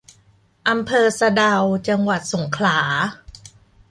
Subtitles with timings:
[0.69, 1.55] อำเภอสะเดา
[1.87, 2.79] จังหวัดสงขลา